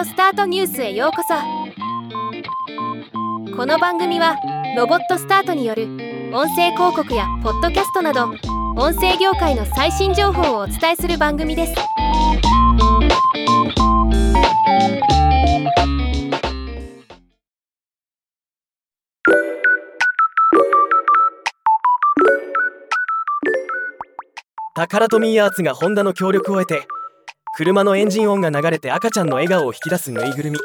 [0.00, 1.34] オスタートニュースへようこそ。
[3.54, 4.34] この番組は
[4.74, 5.88] ロボットスタートによる
[6.32, 8.30] 音声広告やポッドキャストなど
[8.78, 11.74] 音声業界の最新情報をお伝えする番組です。
[24.74, 26.88] タカラトミーアーツがホンダの協力を得て
[27.56, 30.58] 車のエンジン音が流れて赤ちゃんの笑顔を引き出すぬいぐるみ。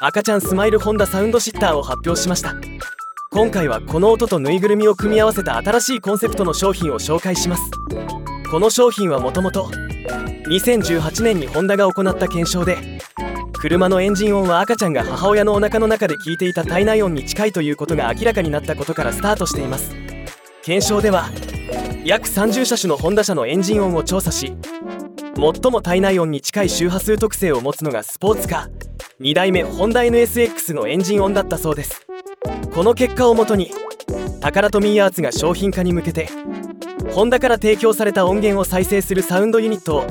[0.00, 2.54] 赤ちゃんスマイルホンダサウンドシッターを発表しました。
[3.30, 7.70] 今回はこの音とぬいぐるみを組み合わせた新しいコンセプトの商品を紹介します。
[8.50, 9.70] この商品はもともと
[10.48, 12.78] 2018年にホンダが行った検証で
[13.52, 19.90] 車のエンジン音は赤ちゃんが母親のお腹の中で聞いていた体内音に近いということが明らかになったことからスタートしています。
[20.62, 21.30] 検証では
[22.04, 24.56] 約30車種のホンダ車のエンジン音を調査し
[25.36, 29.22] 最も体内音に近い周波数特性を持つのがスポーツカー。
[29.22, 32.06] 2代目ホンダ NSX のエンジン音だったそうです。
[32.74, 33.70] この結果をもとに
[34.40, 36.28] タカラトミーアーツが商品化に向けて
[37.10, 40.06] ホンダから提供された音源を再生するサウンドユニットを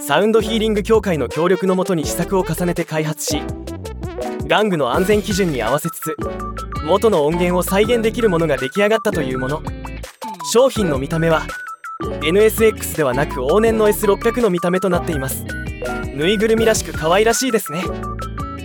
[0.00, 3.38] サウンドヒーリング協会の協力のもとに試作を重ねて開発し
[4.46, 6.16] 玩具の安全基準に合わせつつ
[6.84, 9.62] 元の音源を再現できるものが出来上がったというもの。
[10.50, 11.42] 商品の見た目は
[12.20, 15.44] NSX ではなく往年の S600 の見た目となっています。
[16.14, 17.82] ぬいぐるみらしく可愛らしいですね。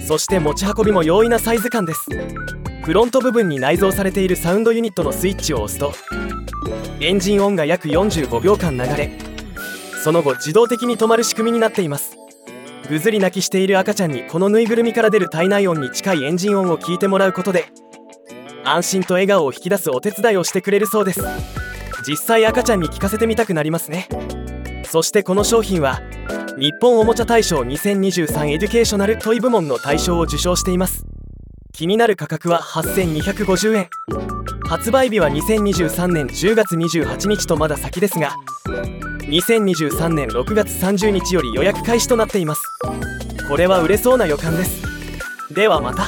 [0.08, 2.08] そして持ち運びも容易なサイズ感です。
[2.84, 5.94] フロント部分に内蔵されているサウンドユニットのスイッチを押すと
[7.00, 9.10] エンジン音が約45秒間流れ
[10.04, 12.18] その後自動的に止まる仕組みになっています。
[12.90, 17.68] ぐずり泣きしている赤ちゃんにこのぬいぐるみから出る体内音に近いエンジン音を聞いてもらうことで
[18.66, 21.22] 安心と笑顔を引き出すお手伝いをしてくれるそうです。
[22.08, 24.08] 実際赤ちゃんに聞かせてみたくなりますね。
[24.86, 26.02] そしてこの商品は
[26.58, 31.06] 日本おもちゃ大賞2023エデュケーショナルトイ部門の大賞を受賞しています。
[31.74, 33.90] 気になる価格は8250円
[34.68, 38.36] 発売日は2023年10月28日とまだ先ですが
[39.22, 42.62] 2023年6月30日より予約開始となっています。
[43.48, 44.84] これは売れそうな予感です。
[45.52, 46.08] ではまた。